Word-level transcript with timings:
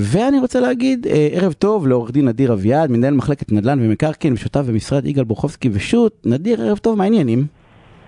ואני 0.00 0.38
רוצה 0.38 0.60
להגיד 0.60 1.06
אה, 1.06 1.28
ערב 1.32 1.52
טוב 1.52 1.86
לעורך 1.86 2.10
דין 2.10 2.28
נדיר 2.28 2.52
אביעד, 2.52 2.90
מנהל 2.90 3.14
מחלקת 3.14 3.52
נדל"ן 3.52 3.78
ומקרקעין 3.82 4.32
ושותף 4.32 4.60
במשרד 4.60 5.06
יגאל 5.06 5.24
בורחובסקי 5.24 5.70
ושות'. 5.72 6.26
נדיר, 6.26 6.62
ערב 6.62 6.78
טוב, 6.78 6.98
מה 6.98 7.04
העניינים? 7.04 7.46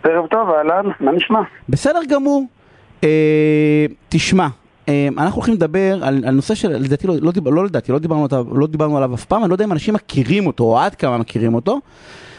ערב 0.05 0.27
טוב, 0.27 0.51
אהלן, 0.51 0.91
מה 1.01 1.13
נשמע? 1.13 1.41
בסדר 1.69 2.01
גמור. 2.09 2.45
אה, 3.05 3.87
תשמע, 4.09 4.47
אה, 4.89 5.09
אנחנו 5.19 5.37
הולכים 5.37 5.55
לדבר 5.55 6.05
על, 6.05 6.23
על 6.27 6.35
נושא 6.35 6.55
שלדעתי, 6.55 7.07
לא, 7.07 7.15
לא, 7.23 7.33
לא 7.53 7.65
לדעתי, 7.65 7.93
לא 7.93 7.99
דיברנו, 7.99 8.27
לא 8.53 8.67
דיברנו 8.67 8.97
עליו 8.97 9.15
אף 9.15 9.25
פעם, 9.25 9.43
אני 9.43 9.51
לא 9.51 9.55
יודע 9.55 9.65
אם 9.65 9.73
אנשים 9.73 9.95
מכירים 9.95 10.47
אותו 10.47 10.65
או 10.65 10.79
עד 10.79 10.95
כמה 10.95 11.19
מכירים 11.19 11.55
אותו, 11.55 11.81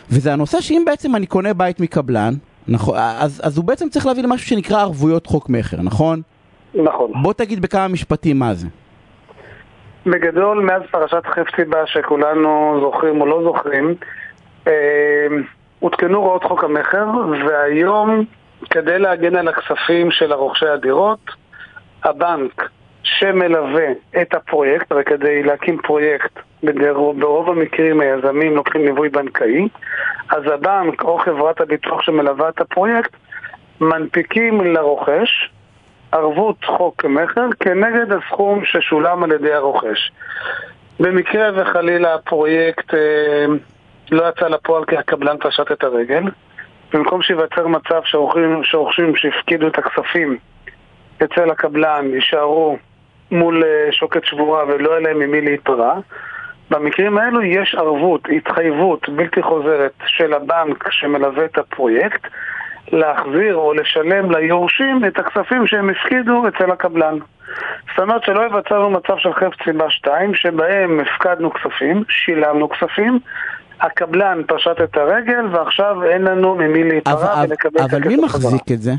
וזה 0.10 0.34
הנושא 0.34 0.62
שאם 0.62 0.84
בעצם 0.86 1.16
אני 1.16 1.26
קונה 1.26 1.54
בית 1.54 1.80
מקבלן, 1.80 2.34
נכון, 2.68 2.96
אז, 2.98 3.42
אז 3.44 3.58
הוא 3.58 3.66
בעצם 3.66 3.90
צריך 3.90 4.06
להביא 4.06 4.24
למשהו 4.24 4.48
שנקרא 4.48 4.82
ערבויות 4.82 5.28
חוק 5.28 5.50
מכר, 5.50 5.82
נכון? 5.82 6.22
נכון. 6.74 7.12
בוא 7.22 7.34
תגיד 7.34 7.62
בכמה 7.62 7.88
משפטים 7.88 8.40
מה 8.40 8.54
זה. 8.54 8.68
בגדול, 10.12 10.60
מאז 10.60 10.82
פרשת 10.92 11.26
חפציבה 11.26 11.88
שכולנו 11.88 12.80
זוכרים 12.82 13.22
או 13.22 13.26
לא 13.26 13.44
זוכרים, 13.44 13.96
אה, 14.68 15.28
הותקנו 15.80 16.18
הוראות 16.18 16.44
חוק 16.44 16.64
המכר, 16.64 17.08
והיום, 17.48 18.26
כדי 18.70 19.00
להגן 19.00 19.36
על 19.36 19.48
הכספים 19.48 20.12
של 20.12 20.32
הרוכשי 20.32 20.68
הדירות, 20.68 21.20
הבנק 22.04 22.70
שמלווה 23.04 23.88
את 24.22 24.34
הפרויקט, 24.34 24.92
הרי 24.92 25.04
כדי 25.04 25.44
להקים 25.44 25.78
פרויקט, 25.78 26.40
ברוב 26.94 27.50
המקרים 27.50 28.00
היזמים 28.00 28.56
לוקחים 28.56 28.86
ליווי 28.86 29.10
בנקאי, 29.10 29.68
אז 30.30 30.44
הבנק 30.54 31.04
או 31.04 31.18
חברת 31.18 31.62
הביטוח 31.62 32.02
שמלווה 32.02 32.50
את 32.50 32.62
הפרויקט 32.62 33.12
מנפיקים 33.82 34.62
לרוכש 34.62 35.52
ערבות 36.12 36.66
חוק 36.66 37.06
מכר 37.06 37.48
כנגד 37.60 38.12
הסכום 38.12 38.66
ששולם 38.66 39.24
על 39.24 39.32
ידי 39.32 39.54
הרוכש. 39.54 40.12
במקרה 41.00 41.50
וחלילה 41.56 42.14
הפרויקט 42.14 42.94
אה, 42.94 43.46
לא 44.12 44.30
יצא 44.30 44.48
לפועל 44.48 44.86
כי 44.86 44.98
הקבלן 44.98 45.36
פשט 45.40 45.72
את 45.72 45.84
הרגל, 45.84 46.24
במקום 46.94 47.22
שייווצר 47.22 47.68
מצב 47.68 48.02
שרוכשים 48.64 49.16
שהפקידו 49.16 49.68
את 49.68 49.78
הכספים 49.78 50.38
אצל 51.24 51.50
הקבלן 51.50 52.06
יישארו 52.14 52.78
מול 53.32 53.64
אה, 53.64 53.92
שוקת 53.92 54.26
שבורה 54.26 54.64
ולא 54.68 54.90
יהיה 54.90 55.00
להם 55.00 55.20
ממי 55.20 55.42
להיפרע, 55.42 56.00
במקרים 56.70 57.18
האלו 57.18 57.42
יש 57.42 57.76
ערבות, 57.76 58.22
התחייבות 58.36 59.10
בלתי 59.10 59.42
חוזרת 59.42 59.94
של 60.06 60.34
הבנק 60.34 60.92
שמלווה 60.92 61.46
את 61.46 61.58
הפרויקט 61.58 62.28
להחזיר 62.92 63.56
או 63.56 63.74
לשלם 63.74 64.32
ליורשים 64.32 65.02
את 65.08 65.20
הכספים 65.20 65.68
שהם 65.68 65.90
הפקידו 65.90 66.48
אצל 66.48 66.72
הקבלן. 66.72 67.18
זאת 67.90 68.00
אומרת 68.00 68.24
שלא 68.24 68.46
יבצענו 68.46 68.90
מצב 68.90 69.18
של 69.18 69.34
חפץ 69.34 69.64
סיבה 69.64 69.90
2 69.90 70.36
שבהם 70.36 71.00
הפקדנו 71.00 71.52
כספים, 71.54 72.04
שילמנו 72.10 72.70
כספים, 72.70 73.20
הקבלן 73.82 74.42
פשט 74.48 74.82
את 74.84 74.98
הרגל 74.98 75.46
ועכשיו 75.52 76.04
אין 76.04 76.22
לנו 76.22 76.56
ממי 76.56 76.84
להיפרע 76.84 77.44
ולקבל 77.44 77.80
את 77.80 77.86
הכסף 77.86 77.94
אבל 77.94 78.08
מי 78.08 78.16
מחזיק 78.16 78.72
את 78.72 78.82
זה? 78.82 78.92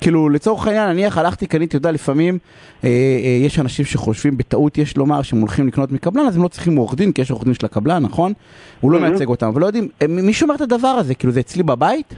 כאילו 0.00 0.28
לצורך 0.28 0.66
העניין 0.66 0.88
נניח 0.88 1.18
הלכתי 1.18 1.46
קניתי, 1.46 1.66
אתה 1.66 1.76
יודע 1.76 1.92
לפעמים 1.92 2.38
אה, 2.84 2.88
אה, 2.88 3.46
יש 3.46 3.58
אנשים 3.58 3.84
שחושבים 3.84 4.36
בטעות 4.36 4.78
יש 4.78 4.96
לומר 4.96 5.22
שהם 5.22 5.40
הולכים 5.40 5.66
לקנות 5.66 5.92
מקבלן 5.92 6.26
אז 6.26 6.36
הם 6.36 6.42
לא 6.42 6.48
צריכים 6.48 6.76
עורך 6.76 6.94
דין 6.94 7.12
כי 7.12 7.22
יש 7.22 7.30
עורך 7.30 7.44
דין 7.44 7.54
של 7.54 7.66
הקבלן 7.66 8.02
נכון? 8.02 8.32
הוא 8.80 8.92
לא 8.92 8.98
mm-hmm. 8.98 9.00
מייצג 9.00 9.26
אותם 9.26 9.46
אבל 9.46 9.60
לא 9.60 9.66
יודעים 9.66 9.88
אה, 10.02 10.06
מי 10.08 10.32
שומר 10.32 10.54
את 10.54 10.60
הדבר 10.60 10.88
הזה 10.88 11.14
כאילו 11.14 11.32
זה 11.32 11.40
אצלי 11.40 11.62
בבית? 11.62 12.14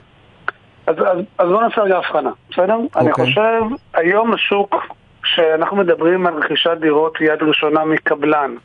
אז, 0.87 0.95
אז, 0.99 1.17
אז 1.37 1.49
בוא 1.49 1.61
נעשה 1.61 1.81
רגע 1.81 1.97
הבחנה, 1.97 2.29
בסדר? 2.51 2.75
Okay. 2.75 2.99
אני 2.99 3.09
אוקיי. 3.09 3.25
חושב, 3.25 3.61
היום 3.93 4.33
השוק, 4.33 4.75
כשאנחנו 5.23 5.77
מדברים 5.77 6.27
על 6.27 6.33
רכישת 6.33 6.77
דירות 6.79 7.21
יד 7.21 7.43
ראשונה 7.43 7.85
מקבלן, 7.85 8.55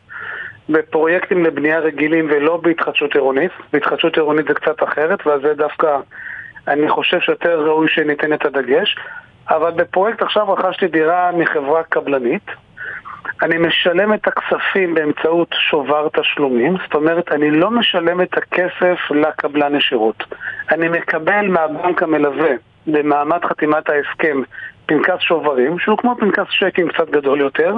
בפרויקטים 0.69 1.45
לבנייה 1.45 1.79
רגילים 1.79 2.27
ולא 2.31 2.57
בהתחדשות 2.57 3.15
עירונית, 3.15 3.51
בהתחדשות 3.73 4.17
עירונית 4.17 4.47
זה 4.49 4.55
קצת 4.55 4.83
אחרת, 4.83 5.27
ועל 5.27 5.41
זה 5.43 5.55
דווקא 5.55 5.97
אני 6.69 6.89
חושב 6.89 7.21
שיותר 7.21 7.61
ראוי 7.61 7.89
שניתן 7.89 8.33
את 8.33 8.45
הדגש, 8.45 8.97
אבל 9.49 9.71
בפרויקט 9.71 10.23
עכשיו 10.23 10.53
רכשתי 10.53 10.89
דירה 10.89 11.31
מחברה 11.33 11.83
קבלנית, 11.83 12.51
אני 13.43 13.59
משלם 13.59 14.15
את 14.15 14.27
הכספים 14.27 14.95
באמצעות 14.95 15.55
שובר 15.71 16.09
תשלומים, 16.21 16.77
זאת 16.85 16.95
אומרת, 16.95 17.33
אני 17.33 17.51
לא 17.51 17.71
משלם 17.71 18.21
את 18.21 18.39
הכסף 18.39 18.99
לקבלן 19.11 19.75
ישירות. 19.75 20.25
אני 20.71 20.89
מקבל 20.89 21.49
מהבנק 21.49 22.03
המלווה, 22.03 22.51
במעמד 22.87 23.45
חתימת 23.45 23.89
ההסכם, 23.89 24.43
פנקס 24.87 25.21
שוברים, 25.21 25.79
שהוא 25.79 25.99
כמו 25.99 26.15
פנקס 26.21 26.47
צ'קים 26.61 26.89
קצת 26.89 27.11
גדול 27.11 27.41
יותר, 27.41 27.75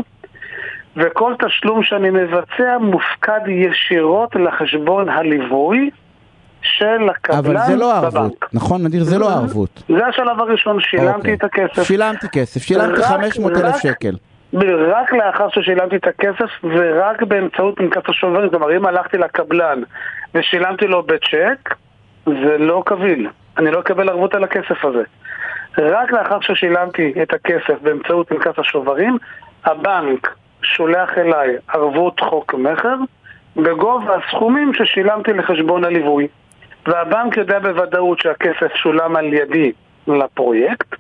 וכל 0.96 1.34
תשלום 1.46 1.82
שאני 1.82 2.10
מבצע 2.10 2.78
מופקד 2.80 3.40
ישירות 3.46 4.36
לחשבון 4.36 5.08
הליווי 5.08 5.90
של 6.62 7.08
הקבלן 7.10 7.42
בבנק. 7.42 7.56
אבל 7.56 7.66
זה 7.66 7.76
לא 7.76 7.96
ערבות, 7.96 8.44
נכון 8.52 8.82
נדיר? 8.82 9.04
זה 9.04 9.18
לא 9.18 9.30
ערבות. 9.30 9.82
זה 9.88 10.06
השלב 10.06 10.40
הראשון, 10.40 10.80
שילמתי 10.80 11.16
אוקיי. 11.16 11.34
את 11.34 11.44
הכסף. 11.44 11.82
שילמתי 11.82 12.26
כסף, 12.32 12.62
שילמתי 12.62 13.02
500 13.02 13.52
אלף 13.56 13.76
שקל. 13.76 14.14
רק 14.54 15.12
לאחר 15.12 15.48
ששילמתי 15.48 15.96
את 15.96 16.06
הכסף 16.06 16.50
ורק 16.62 17.22
באמצעות 17.22 17.76
פנקס 17.76 18.02
השוברים, 18.08 18.50
כלומר 18.50 18.76
אם 18.76 18.86
הלכתי 18.86 19.18
לקבלן 19.18 19.82
ושילמתי 20.34 20.86
לו 20.86 21.02
בצ'ק, 21.02 21.74
זה 22.26 22.58
לא 22.58 22.82
קביל, 22.86 23.28
אני 23.58 23.70
לא 23.70 23.80
אקבל 23.80 24.08
ערבות 24.08 24.34
על 24.34 24.44
הכסף 24.44 24.84
הזה. 24.84 25.02
רק 25.78 26.12
לאחר 26.12 26.40
ששילמתי 26.40 27.12
את 27.22 27.32
הכסף 27.32 27.82
באמצעות 27.82 28.28
פנקס 28.28 28.58
השוברים, 28.58 29.18
הבנק 29.64 30.34
שולח 30.62 31.18
אליי 31.18 31.56
ערבות 31.68 32.20
חוק 32.20 32.54
מכר 32.54 32.96
בגובה 33.56 34.16
הסכומים 34.16 34.74
ששילמתי 34.74 35.32
לחשבון 35.32 35.84
הליווי. 35.84 36.28
והבנק 36.86 37.36
יודע 37.36 37.58
בוודאות 37.58 38.20
שהכסף 38.20 38.74
שולם 38.74 39.16
על 39.16 39.32
ידי 39.32 39.72
לפרויקט, 40.06 40.94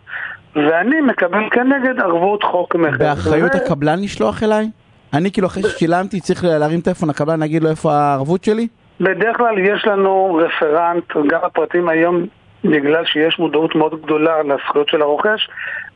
ואני 0.56 1.00
מקבל 1.00 1.50
כנגד 1.50 2.00
ערבות 2.00 2.42
חוק 2.42 2.74
מכר. 2.74 2.98
באחריות 2.98 3.54
ו... 3.54 3.58
הקבלן 3.58 4.00
לשלוח 4.02 4.42
אליי? 4.42 4.70
אני 5.14 5.32
כאילו 5.32 5.46
אחרי 5.46 5.62
ששילמתי 5.62 6.20
צריך 6.20 6.44
להרים 6.44 6.80
טלפון 6.80 7.08
לקבלן 7.08 7.40
להגיד 7.40 7.62
לו 7.62 7.70
איפה 7.70 7.92
הערבות 7.92 8.44
שלי? 8.44 8.68
בדרך 9.00 9.36
כלל 9.36 9.58
יש 9.58 9.86
לנו 9.86 10.40
רפרנט, 10.44 11.16
גם 11.28 11.40
הפרטים 11.42 11.88
היום, 11.88 12.26
בגלל 12.64 13.04
שיש 13.04 13.38
מודעות 13.38 13.74
מאוד 13.74 14.02
גדולה 14.02 14.42
לזכויות 14.42 14.88
של 14.88 15.02
הרוכש, 15.02 15.48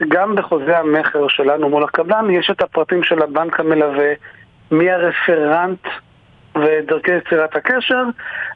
גם 0.09 0.34
בחוזה 0.34 0.78
המכר 0.78 1.28
שלנו 1.28 1.69
מול 1.69 1.84
הקבלן 1.84 2.31
יש 2.31 2.50
את 2.50 2.62
הפרטים 2.62 3.03
של 3.03 3.22
הבנק 3.22 3.60
המלווה, 3.60 4.12
מי 4.70 4.91
הרפרנט 4.91 5.78
ודרכי 6.56 7.12
יצירת 7.12 7.56
הקשר. 7.56 8.03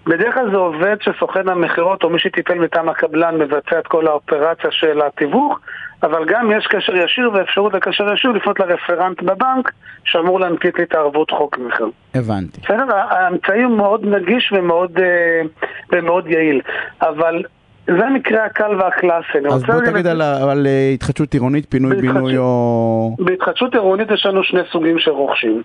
בדרך 0.06 0.34
כלל 0.34 0.50
זה 0.50 0.56
עובד 0.56 0.96
שסוכן 1.00 1.48
המכירות 1.48 2.04
או 2.04 2.10
מי 2.10 2.18
שטיפל 2.18 2.58
מטעם 2.58 2.88
הקבלן 2.88 3.38
מבצע 3.38 3.78
את 3.78 3.86
כל 3.86 4.06
האופרציה 4.06 4.70
של 4.70 5.00
התיווך, 5.02 5.60
אבל 6.02 6.24
גם 6.26 6.52
יש 6.58 6.66
קשר 6.66 6.96
ישיר 6.96 7.30
ואפשרות 7.34 7.74
לקשר 7.74 8.12
ישיר 8.12 8.30
לפנות 8.30 8.60
לרפרנט 8.60 9.22
בבנק 9.22 9.72
שאמור 10.04 10.40
להנפיק 10.40 10.78
לי 10.78 10.84
את 10.84 10.94
הערבות 10.94 11.30
חוק 11.30 11.58
מכר. 11.58 11.88
הבנתי. 12.14 12.60
בסדר? 12.60 12.94
האמצעי 12.94 13.62
הוא 13.62 13.76
מאוד 13.76 14.04
נגיש 14.04 14.52
ומאוד, 14.52 14.98
אה, 14.98 15.42
ומאוד 15.92 16.26
יעיל, 16.26 16.60
אבל 17.02 17.42
זה 17.86 18.06
המקרה 18.06 18.44
הקל 18.44 18.76
והקלאסי. 18.78 19.38
אז 19.54 19.64
בוא 19.64 19.80
תגיד 19.86 20.06
על, 20.06 20.22
על 20.22 20.66
אה, 20.66 20.90
התחדשות 20.94 21.34
עירונית, 21.34 21.66
פינוי-בינוי 21.70 22.38
או... 22.38 23.16
בהתחדשות 23.18 23.74
עירונית 23.74 24.10
יש 24.10 24.26
לנו 24.26 24.42
שני 24.42 24.60
סוגים 24.72 24.98
של 24.98 25.10
רוכשים. 25.10 25.62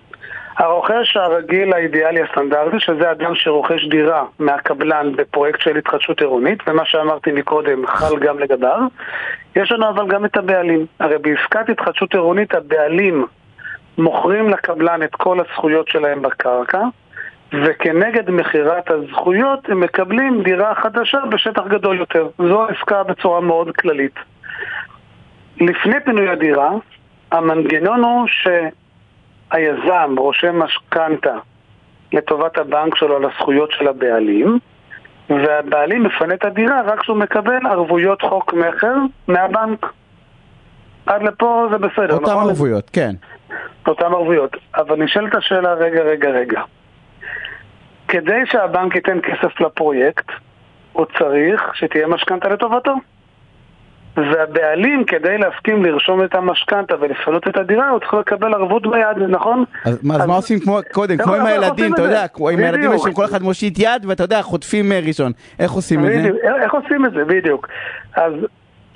הרוכש 0.56 1.16
הרגיל 1.16 1.72
האידיאלי 1.72 2.22
הסטנדרטי, 2.22 2.80
שזה 2.80 3.10
אדם 3.10 3.34
שרוכש 3.34 3.84
דירה 3.84 4.24
מהקבלן 4.38 5.12
בפרויקט 5.16 5.60
של 5.60 5.76
התחדשות 5.76 6.20
עירונית, 6.20 6.58
ומה 6.66 6.84
שאמרתי 6.84 7.32
מקודם 7.32 7.86
חל 7.86 8.18
גם 8.18 8.38
לגביו. 8.38 8.80
יש 9.56 9.72
לנו 9.72 9.88
אבל 9.88 10.08
גם 10.08 10.24
את 10.24 10.36
הבעלים. 10.36 10.86
הרי 11.00 11.18
בעסקת 11.18 11.68
התחדשות 11.68 12.14
עירונית 12.14 12.54
הבעלים 12.54 13.26
מוכרים 13.98 14.48
לקבלן 14.48 15.02
את 15.02 15.14
כל 15.14 15.40
הזכויות 15.40 15.88
שלהם 15.88 16.22
בקרקע, 16.22 16.82
וכנגד 17.52 18.30
מכירת 18.30 18.90
הזכויות 18.90 19.68
הם 19.68 19.80
מקבלים 19.80 20.42
דירה 20.42 20.74
חדשה 20.74 21.18
בשטח 21.30 21.62
גדול 21.66 21.98
יותר. 21.98 22.28
זו 22.38 22.64
העסקה 22.64 23.02
בצורה 23.02 23.40
מאוד 23.40 23.76
כללית. 23.76 24.14
לפני 25.60 26.00
פינוי 26.04 26.28
הדירה, 26.28 26.70
המנגנון 27.32 28.04
הוא 28.04 28.26
ש... 28.26 28.48
היזם 29.50 30.14
רושם 30.18 30.62
משכנתה 30.62 31.34
לטובת 32.12 32.58
הבנק 32.58 32.96
שלו 32.96 33.16
על 33.16 33.24
הזכויות 33.24 33.70
של 33.72 33.88
הבעלים, 33.88 34.58
והבעלים 35.30 36.02
מפנה 36.02 36.34
את 36.34 36.44
הדירה 36.44 36.82
רק 36.82 37.00
כשהוא 37.00 37.16
מקבל 37.16 37.66
ערבויות 37.66 38.22
חוק 38.22 38.54
מכר 38.54 38.94
מהבנק. 39.28 39.86
עד 41.06 41.22
לפה 41.22 41.66
זה 41.70 41.78
בסדר, 41.78 42.14
אותם 42.14 42.24
נכון? 42.24 42.48
ערבויות, 42.48 42.90
כן. 42.90 43.14
אותם 43.86 44.14
ערבויות. 44.14 44.56
אבל 44.76 45.04
נשאלת 45.04 45.34
השאלה, 45.34 45.72
רגע, 45.72 46.02
רגע, 46.02 46.30
רגע. 46.30 46.62
כדי 48.08 48.40
שהבנק 48.44 48.94
ייתן 48.94 49.18
כסף 49.20 49.60
לפרויקט, 49.60 50.26
הוא 50.92 51.06
צריך 51.18 51.62
שתהיה 51.74 52.06
משכנתה 52.06 52.48
לטובתו. 52.48 52.94
והבעלים, 54.16 55.04
כדי 55.04 55.38
להסכים 55.38 55.84
לרשום 55.84 56.24
את 56.24 56.34
המשכנתה 56.34 56.94
ולפנות 57.00 57.48
את 57.48 57.56
הדירה, 57.56 57.88
הוא 57.90 58.00
צריך 58.00 58.14
לקבל 58.14 58.54
ערבות 58.54 58.82
ביד, 58.90 59.18
נכון? 59.28 59.64
אז 59.84 59.92
אז 59.94 60.20
אז- 60.20 60.26
מה 60.26 60.34
עושים 60.34 60.60
כמו, 60.60 60.78
קודם, 60.92 61.16
כמו 61.16 61.34
עם 61.34 61.46
הילדים, 61.46 61.94
אתה 61.94 62.02
את 62.02 62.06
יודע? 62.06 62.28
כמו 62.28 62.48
עם 62.48 62.58
הילדים. 62.58 62.92
יש 62.92 63.02
כל 63.14 63.24
אחד 63.24 63.42
מושיט 63.42 63.78
יד, 63.78 64.04
ואתה 64.06 64.22
יודע, 64.22 64.42
חוטפים 64.42 64.92
אה, 64.92 65.00
ראשון. 65.06 65.32
איך 65.58 65.72
עושים 65.72 66.06
את 66.06 66.12
זה? 66.12 66.30
איך 66.62 66.74
עושים 66.74 67.06
את 67.06 67.12
זה, 67.12 67.24
בדיוק. 67.24 67.68
אז 68.16 68.32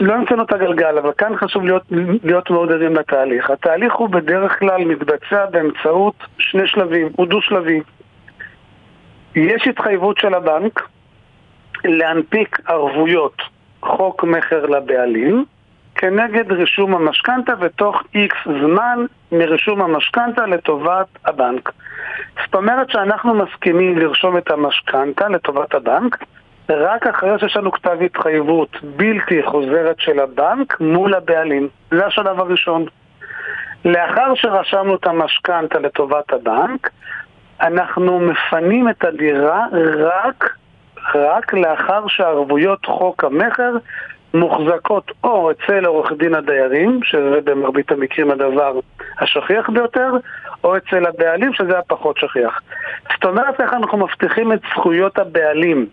לא 0.00 0.14
המצאנו 0.14 0.42
את 0.42 0.52
הגלגל, 0.52 0.98
אבל 0.98 1.10
כאן 1.18 1.36
חשוב 1.36 1.64
להיות, 1.64 1.82
להיות 2.24 2.50
מאוד 2.50 2.72
ערים 2.72 2.94
לתהליך. 2.96 3.50
התהליך 3.50 3.94
הוא 3.94 4.08
בדרך 4.08 4.58
כלל 4.58 4.84
מתבצע 4.84 5.46
באמצעות 5.50 6.14
שני 6.38 6.66
שלבים, 6.66 7.08
הוא 7.16 7.26
דו-שלבי. 7.26 7.80
יש 9.34 9.68
התחייבות 9.68 10.18
של 10.18 10.34
הבנק 10.34 10.88
להנפיק 11.84 12.58
ערבויות 12.66 13.36
חוק 13.82 14.24
מכר 14.24 14.66
לבעלים 14.66 15.44
כנגד 15.94 16.52
רישום 16.52 16.94
המשכנתה 16.94 17.52
ותוך 17.60 18.02
איקס 18.14 18.36
זמן 18.44 19.04
מרישום 19.32 19.82
המשכנתה 19.82 20.46
לטובת 20.46 21.06
הבנק. 21.24 21.72
זאת 22.44 22.54
אומרת 22.54 22.90
שאנחנו 22.90 23.34
מסכימים 23.34 23.98
לרשום 23.98 24.36
את 24.38 24.50
המשכנתה 24.50 25.28
לטובת 25.28 25.74
הבנק 25.74 26.24
רק 26.70 27.06
אחרי 27.06 27.38
שיש 27.38 27.56
לנו 27.56 27.72
כתב 27.72 27.98
התחייבות 28.04 28.76
בלתי 28.96 29.42
חוזרת 29.42 30.00
של 30.00 30.20
הבנק 30.20 30.80
מול 30.80 31.14
הבעלים. 31.14 31.68
זה 31.90 32.06
השלב 32.06 32.40
הראשון. 32.40 32.84
לאחר 33.84 34.34
שרשמנו 34.34 34.94
את 34.94 35.06
המשכנתה 35.06 35.78
לטובת 35.78 36.32
הבנק, 36.32 36.90
אנחנו 37.60 38.20
מפנים 38.20 38.88
את 38.88 39.04
הדירה 39.04 39.66
רק, 39.98 40.56
רק 41.16 41.54
לאחר 41.54 42.06
שערבויות 42.06 42.86
חוק 42.86 43.24
המכר 43.24 43.72
מוחזקות 44.34 45.12
או 45.24 45.50
אצל 45.50 45.84
עורך 45.84 46.12
דין 46.18 46.34
הדיירים, 46.34 47.00
שזה 47.02 47.40
במרבית 47.44 47.92
המקרים 47.92 48.30
הדבר 48.30 48.78
השכיח 49.20 49.70
ביותר, 49.70 50.12
או 50.64 50.76
אצל 50.76 51.06
הבעלים, 51.06 51.52
שזה 51.52 51.78
הפחות 51.78 52.18
שכיח. 52.18 52.60
זאת 53.14 53.24
אומרת, 53.24 53.60
איך 53.60 53.72
אנחנו 53.72 53.98
מבטיחים 53.98 54.52
את 54.52 54.60
זכויות 54.74 55.18
הבעלים 55.18 55.86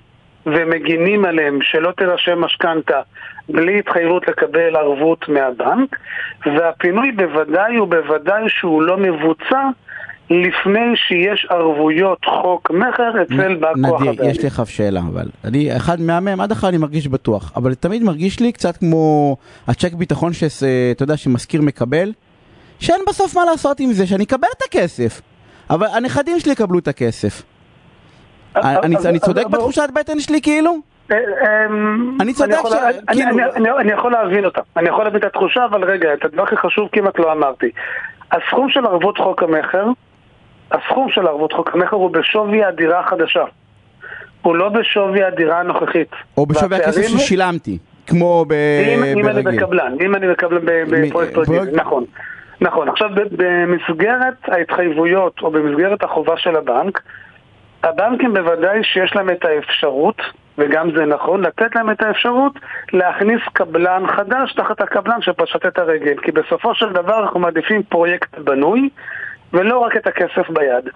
ומגינים 0.46 1.26
עליהם 1.26 1.62
שלא 1.62 1.92
תירשם 1.92 2.42
משכנתה 2.42 3.02
בלי 3.50 3.80
התחייבות 3.80 4.28
לקבל 4.28 4.76
ערבות 4.76 5.30
מהבנק, 5.30 5.96
והפינוי 6.46 7.12
בוודאי 7.12 7.80
ובוודאי 7.80 8.44
שהוא 8.48 8.82
לא 8.82 8.98
מבוצע 8.98 9.68
לפני 10.30 10.96
שיש 10.96 11.48
ערבויות 11.50 12.26
חוק 12.26 12.72
מכר 12.72 13.22
אצל 13.22 13.56
בא 13.56 13.72
כוח 13.90 14.02
נדיר, 14.02 14.12
הבעלים. 14.12 14.32
יש 14.32 14.40
לי 14.42 14.48
לך 14.48 14.62
שאלה, 14.66 15.02
אבל 15.14 15.26
אני 15.46 15.78
אחד 15.78 16.02
מהמם, 16.02 16.42
עד 16.42 16.52
אחר 16.52 16.70
אני 16.70 16.78
מרגיש 16.78 17.08
בטוח, 17.08 17.52
אבל 17.56 17.74
תמיד 17.74 18.04
מרגיש 18.04 18.40
לי 18.40 18.52
קצת 18.52 18.78
כמו 18.78 19.36
הצ'ק 19.68 19.94
ביטחון 19.94 20.34
שאתה 20.34 20.66
יודע 21.04 21.18
שמזכיר 21.18 21.62
מקבל, 21.62 22.12
שאין 22.80 23.00
בסוף 23.08 23.36
מה 23.38 23.42
לעשות 23.52 23.80
עם 23.80 23.92
זה, 23.94 24.08
שאני 24.08 24.24
אקבל 24.24 24.48
את 24.58 24.62
הכסף, 24.68 25.22
אבל 25.70 25.88
הנכדים 25.88 26.40
שלי 26.40 26.52
יקבלו 26.52 26.80
את 26.80 26.88
הכסף. 26.88 27.44
אז- 28.56 28.66
אני 28.84 28.98
אז- 28.98 29.06
אני 29.08 29.20
צודק 29.20 29.46
בתחושת 29.46 29.90
בטן 29.96 30.20
שלי 30.20 30.42
כאילו? 30.42 30.76
אה, 31.12 31.18
אמ, 31.70 32.18
אני 32.22 32.34
צודק 32.34 32.56
ש- 32.70 32.98
כאילו- 33.08 33.80
אני 33.80 33.92
יכול 33.92 34.12
להבין 34.12 34.46
אותה, 34.46 34.62
אני 34.78 34.90
יכול 34.90 35.04
להבין 35.04 35.20
את 35.20 35.26
התחושה, 35.26 35.66
אבל 35.66 35.84
רגע, 35.84 36.14
את 36.14 36.26
הדבר 36.26 36.44
הכי 36.44 36.58
חשוב 36.58 36.90
כמעט 36.92 37.20
לא 37.20 37.32
אמרתי. 37.32 37.70
הסכום 38.32 38.70
של 38.70 38.86
ערבות 38.86 39.18
חוק 39.18 39.44
המכר, 39.44 39.86
הסכום 40.72 41.10
של 41.10 41.28
ערבות 41.28 41.54
חוק 41.54 41.70
המכר 41.74 41.96
הוא 41.96 42.12
בשווי 42.12 42.64
הדירה 42.64 43.00
החדשה. 43.00 43.44
הוא 44.42 44.56
לא 44.56 44.70
בשווי 44.70 45.24
הדירה 45.24 45.60
הנוכחית. 45.60 46.12
או 46.38 46.46
בשווי 46.46 46.76
הכסף 46.78 47.02
ששילמתי, 47.08 47.78
כמו 48.08 48.46
ב- 48.48 48.54
אם, 48.88 49.04
אם 49.04 49.28
אני 49.30 49.44
ברגיל. 49.44 49.62
בקבלן, 49.64 49.94
אם 50.02 50.16
אני 50.16 50.28
מקבלן 50.28 50.66
ב- 50.66 50.84
מ- 50.84 51.08
בפרויקט 51.08 51.34
פרויקט- 51.34 51.52
רגיל, 51.52 51.76
נכון. 51.82 52.04
נכון, 52.62 52.90
עכשיו 52.90 53.10
ב- 53.16 53.44
במסגרת 53.44 54.34
ההתחייבויות 54.48 55.34
או 55.42 55.52
במסגרת 55.52 56.04
החובה 56.04 56.38
של 56.38 56.56
הבנק, 56.56 57.02
הבנקים 57.84 58.34
בוודאי 58.34 58.84
שיש 58.84 59.16
להם 59.16 59.30
את 59.30 59.46
האפשרות, 59.46 60.22
וגם 60.58 60.90
זה 60.98 61.06
נכון, 61.06 61.42
לתת 61.42 61.76
להם 61.76 61.92
את 61.92 62.02
האפשרות 62.02 62.54
להכניס 62.94 63.42
קבלן 63.54 64.04
חדש 64.16 64.54
תחת 64.54 64.82
הקבלן 64.82 65.22
שפשט 65.22 65.66
את 65.66 65.80
הרגל. 65.80 66.16
כי 66.22 66.32
בסופו 66.32 66.76
של 66.76 66.94
דבר 66.94 67.20
אנחנו 67.20 67.40
מעדיפים 67.40 67.84
פרויקט 67.84 68.38
בנוי, 68.40 68.90
ולא 69.56 69.78
רק 69.80 69.98
את 69.98 70.08
הכסף 70.08 70.50
ביד. 70.50 70.90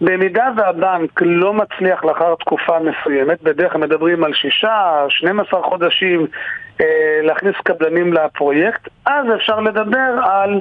במידה 0.00 0.48
והבנק 0.56 1.22
לא 1.22 1.54
מצליח 1.54 2.04
לאחר 2.04 2.34
תקופה 2.34 2.78
מסוימת, 2.78 3.42
בדרך 3.42 3.72
כלל 3.72 3.80
מדברים 3.80 4.24
על 4.24 4.34
שישה, 4.34 5.04
12 5.08 5.62
חודשים 5.62 6.26
אה, 6.80 6.86
להכניס 7.22 7.54
קבלנים 7.64 8.12
לפרויקט, 8.12 8.88
אז 9.06 9.26
אפשר 9.36 9.60
לדבר 9.60 10.20
על 10.24 10.60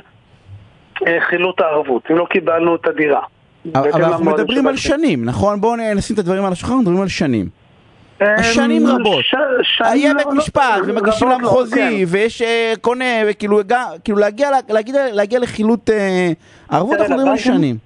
אה, 1.08 1.18
חילוט 1.30 1.62
הערבות, 1.62 2.04
אם 2.12 2.18
לא 2.18 2.28
קיבלנו 2.30 2.76
את 2.76 2.88
הדירה. 2.88 3.22
אבל 3.76 4.04
אנחנו 4.04 4.26
מדברים 4.26 4.68
על. 4.68 4.76
שנים, 4.76 5.26
נכון? 5.26 5.62
בואו 5.62 5.76
נשים 5.96 6.14
את 6.14 6.20
הדברים 6.20 6.46
על 6.46 6.52
השולחן, 6.52 6.76
מדברים 6.78 7.02
על 7.02 7.08
שנים. 7.08 7.61
שנים 8.42 8.88
רבות. 8.88 9.24
ש- 9.24 9.36
שנים 9.64 9.96
יהיה 9.96 10.14
לא- 10.14 10.18
בית 10.18 10.28
לא- 10.28 10.34
משפט, 10.34 10.64
ומגישים 10.86 11.28
רבות 11.28 11.42
למחוזי, 11.42 11.76
כן. 11.76 12.04
ויש 12.08 12.42
אה, 12.42 12.74
קונה, 12.82 13.06
וכאילו 13.30 13.60
כאילו 14.04 14.18
להגיע 15.14 15.40
לחילוט 15.40 15.90
אה, 15.90 16.32
ערבות, 16.72 17.00
אנחנו 17.00 17.16
מדברים 17.16 17.32
על 17.32 17.38
שנים. 17.38 17.78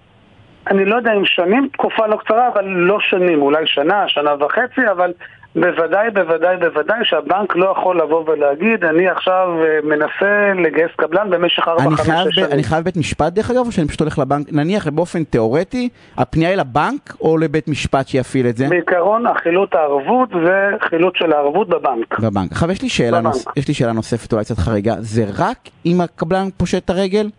אני 0.72 0.86
לא 0.86 0.96
יודע 0.96 1.12
אם 1.14 1.26
שנים, 1.26 1.70
תקופה 1.74 2.08
לא 2.08 2.16
קצרה, 2.16 2.48
אבל 2.48 2.66
לא 2.66 2.98
שנים, 3.00 3.42
אולי 3.42 3.64
שנה, 3.68 4.04
שנה 4.08 4.32
וחצי, 4.46 4.82
אבל 4.92 5.14
בוודאי, 5.56 6.10
בוודאי, 6.14 6.58
בוודאי 6.58 7.00
שהבנק 7.04 7.56
לא 7.56 7.74
יכול 7.78 8.02
לבוא 8.02 8.24
ולהגיד, 8.30 8.84
אני 8.84 9.08
עכשיו 9.10 9.48
אה, 9.64 9.80
מנסה 9.84 10.54
לגייס 10.56 10.92
קבלן 10.98 11.30
במשך 11.30 11.68
4-5 11.68 11.82
אני 11.88 11.96
חייב, 11.98 12.28
ב- 12.28 12.32
שנים. 12.32 12.48
אני 12.52 12.64
חייב 12.64 12.84
בית 12.84 12.98
משפט 12.98 13.34
דרך 13.34 13.52
אגב, 13.52 13.66
או 13.66 13.72
שאני 13.72 13.88
פשוט 13.88 14.02
הולך 14.02 14.20
לבנק, 14.20 14.48
נניח 14.52 14.88
באופן 14.88 15.24
תיאורטי, 15.24 15.90
הפנייה 16.18 16.50
היא 16.50 16.58
לבנק 16.58 17.16
או 17.22 17.38
לבית 17.38 17.68
משפט 17.68 18.08
שיפעיל 18.08 18.48
את 18.48 18.58
זה? 18.58 18.68
בעיקרון, 18.70 19.28
החילוט 19.28 19.76
הערבות 19.76 20.30
זה 20.46 20.70
חילוט 20.90 21.16
של 21.16 21.34
הערבות 21.34 21.70
בבנק. 21.70 22.20
בבנק. 22.20 22.52
עכשיו 22.52 22.72
יש 22.72 22.82
לי 22.82 22.90
שאלה. 22.90 23.22
נוס... 23.22 23.46
יש 23.56 23.68
לי 23.68 23.74
שאלה 23.74 23.92
נוספת 23.92 24.34
אולי 24.34 24.46
קצת 24.46 24.58
חריגה, 24.58 24.96
זה 25.00 25.26
רק 25.38 25.58
אם 25.86 26.02
הקבלן 26.02 26.48
פושט 26.58 26.86
את 26.86 26.90
הרגל? 26.90 27.30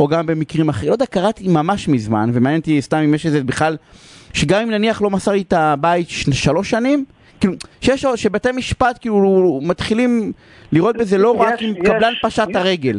או 0.00 0.08
גם 0.08 0.26
במקרים 0.26 0.68
אחרים? 0.68 0.88
לא 0.88 0.94
יודע, 0.94 1.06
קראתי 1.06 1.48
ממש 1.48 1.88
מזמן, 1.88 2.30
ומעניין 2.32 2.60
אותי 2.60 2.82
סתם 2.82 2.96
אם 2.96 3.14
יש 3.14 3.26
איזה 3.26 3.44
בכלל, 3.44 3.76
שגם 4.32 4.62
אם 4.62 4.70
נניח 4.70 5.02
לא 5.02 5.10
מסר 5.10 5.32
לי 5.32 5.42
את 5.42 5.52
הבית. 5.52 6.06
שלוש 6.32 6.70
שנים, 6.70 7.04
כאילו, 7.40 7.52
שיש, 7.80 8.06
שבתי 8.16 8.48
משפט 8.52 8.98
כאילו 9.00 9.60
מתחילים 9.62 10.32
לראות 10.72 10.96
בזה 10.96 11.18
לא 11.18 11.30
רק 11.40 11.54
יש- 11.54 11.62
אם 11.62 11.74
יש- 11.84 11.88
קבלן 11.90 12.12
פשט 12.22 12.56
הרגל. 12.56 12.98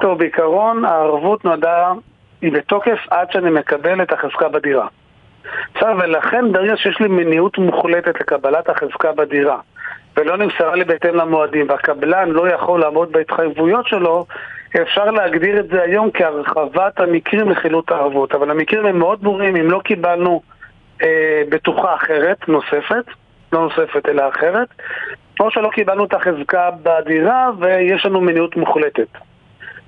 טוב, 0.00 0.18
בעיקרון 0.18 0.84
הערבות 0.84 1.44
נועדה, 1.44 1.92
היא 2.42 2.52
בתוקף 2.52 2.98
עד 3.10 3.32
שאני 3.32 3.50
מקבל 3.50 4.02
את 4.02 4.12
החזקה 4.12 4.48
בדירה. 4.48 4.86
עכשיו, 5.74 5.96
ולכן 5.98 6.52
ברגע 6.52 6.76
שיש 6.76 7.00
לי 7.00 7.08
מניעות 7.08 7.58
מוחלטת 7.58 8.20
לקבלת 8.20 8.68
החזקה 8.68 9.12
בדירה, 9.12 9.58
ולא 10.16 10.36
נמסרה 10.36 10.76
לי 10.76 10.84
בהתאם 10.84 11.14
למועדים, 11.16 11.66
והקבלן 11.68 12.28
לא 12.28 12.48
יכול 12.48 12.80
לעמוד 12.80 13.12
בהתחייבויות 13.12 13.86
שלו, 13.86 14.26
אפשר 14.82 15.04
להגדיר 15.10 15.60
את 15.60 15.68
זה 15.68 15.82
היום 15.82 16.10
כהרחבת 16.14 17.00
המקרים 17.00 17.50
לחילוט 17.50 17.90
הערבות. 17.90 18.34
אבל 18.34 18.50
המקרים 18.50 18.86
הם 18.86 18.98
מאוד 18.98 19.22
ברורים, 19.22 19.56
אם 19.56 19.70
לא 19.70 19.80
קיבלנו 19.84 20.42
אה, 21.02 21.42
בטוחה 21.48 21.94
אחרת, 21.96 22.48
נוספת, 22.48 23.04
לא 23.52 23.60
נוספת 23.60 24.08
אלא 24.08 24.28
אחרת, 24.28 24.68
או 25.40 25.50
שלא 25.50 25.68
קיבלנו 25.68 26.04
את 26.04 26.14
החזקה 26.14 26.70
בדירה 26.82 27.50
ויש 27.58 28.06
לנו 28.06 28.20
מניעות 28.20 28.56
מוחלטת. 28.56 29.08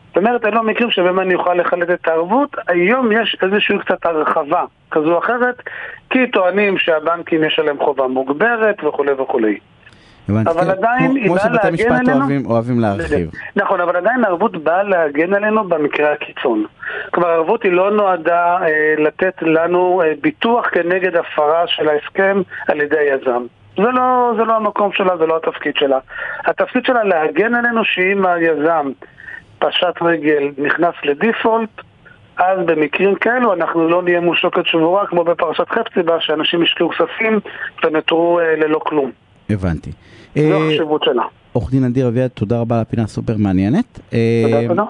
זאת 0.09 0.17
אומרת, 0.17 0.45
אלו 0.45 0.59
המקרים 0.59 0.91
שבהם 0.91 1.21
אני 1.21 1.35
אוכל 1.35 1.55
לחלט 1.55 1.91
את 1.91 2.09
הערבות, 2.09 2.57
היום 2.69 3.13
יש 3.13 3.37
איזושהי 3.43 3.79
קצת 3.79 4.07
הרחבה 4.07 4.65
כזו 4.91 5.13
או 5.15 5.19
אחרת, 5.19 5.63
כי 6.11 6.31
טוענים 6.31 6.79
שהבנקים 6.79 7.45
יש 7.45 7.59
עליהם 7.59 7.79
חובה 7.79 8.07
מוגברת 8.07 8.85
וכולי 8.85 9.13
וכולי. 9.13 9.59
הבנתי, 10.29 10.51
אבל 10.51 10.65
כן. 10.65 10.71
עדיין 10.71 11.07
כמו- 11.07 11.17
היא 11.17 11.25
כמו 11.27 11.35
באה 11.35 11.43
שבתי 11.45 11.55
להגן 11.57 11.75
משפט 11.75 11.91
עלינו. 12.09 12.19
אוהבים- 12.21 12.47
אוהבים 12.47 12.81
להרחיב. 12.81 13.31
נכון, 13.57 13.81
אבל 13.81 13.97
עדיין 13.97 14.25
הערבות 14.25 14.57
באה 14.57 14.83
להגן 14.83 15.35
עלינו 15.35 15.65
במקרה 15.69 16.13
הקיצון. 16.13 16.65
כלומר, 17.11 17.29
הערבות 17.29 17.63
היא 17.63 17.73
לא 17.73 17.91
נועדה 17.91 18.57
אה, 18.63 18.69
לתת 18.99 19.35
לנו 19.43 20.03
אה, 20.05 20.13
ביטוח 20.21 20.69
כנגד 20.73 21.17
הפרה 21.17 21.67
של 21.67 21.89
ההסכם 21.89 22.43
על 22.69 22.81
ידי 22.81 22.99
היזם. 22.99 23.43
זה 23.77 23.83
לא, 23.83 24.33
זה 24.37 24.45
לא 24.45 24.57
המקום 24.57 24.93
שלה, 24.93 25.17
זה 25.17 25.27
לא 25.27 25.37
התפקיד 25.37 25.77
שלה. 25.77 25.99
התפקיד 26.45 26.85
שלה 26.85 27.05
להגן 27.05 27.55
עלינו 27.55 27.85
שאם 27.85 28.27
היזם 28.27 28.91
פשט 29.59 30.03
רגל 30.03 30.51
נכנס 30.59 30.95
לדיפולט, 31.05 31.69
אז 32.37 32.59
במקרים 32.67 33.15
כאלו 33.15 33.53
אנחנו 33.55 33.89
לא 33.89 34.03
נהיה 34.03 34.21
מול 34.21 34.37
שוקת 34.37 34.67
שבורה 34.67 35.07
כמו 35.07 35.25
בפרשת 35.25 35.69
חפציבה, 35.69 36.21
שאנשים 36.21 36.63
השקיעו 36.63 36.89
כספים 36.91 37.41
ונותרו 37.85 38.41
אה, 38.41 38.55
ללא 38.57 38.79
כלום. 38.79 39.11
הבנתי. 39.53 39.91
זו 40.35 40.41
אה, 40.41 40.67
החשיבות 40.67 41.03
שלה. 41.05 41.23
עורך 41.53 41.71
דין 41.71 41.85
אדיר 41.85 42.09
אביעד, 42.09 42.31
תודה 42.31 42.61
רבה 42.61 42.77
על 42.77 42.83
הפינה 42.83 43.03
הסופר 43.03 43.37
מעניינת. 43.37 43.85
תודה, 43.95 44.03
אה, 44.13 44.65
תודה. 44.69 44.83